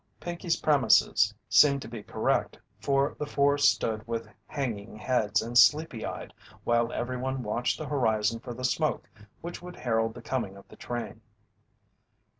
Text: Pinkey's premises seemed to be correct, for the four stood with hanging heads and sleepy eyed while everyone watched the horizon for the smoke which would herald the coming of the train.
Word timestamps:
Pinkey's 0.19 0.55
premises 0.55 1.31
seemed 1.47 1.83
to 1.83 1.87
be 1.87 2.01
correct, 2.01 2.57
for 2.79 3.15
the 3.19 3.27
four 3.27 3.59
stood 3.59 4.07
with 4.07 4.27
hanging 4.47 4.95
heads 4.95 5.43
and 5.43 5.55
sleepy 5.55 6.03
eyed 6.03 6.33
while 6.63 6.91
everyone 6.91 7.43
watched 7.43 7.77
the 7.77 7.85
horizon 7.85 8.39
for 8.39 8.55
the 8.55 8.65
smoke 8.65 9.07
which 9.41 9.61
would 9.61 9.75
herald 9.75 10.15
the 10.15 10.21
coming 10.23 10.57
of 10.57 10.67
the 10.69 10.75
train. 10.75 11.21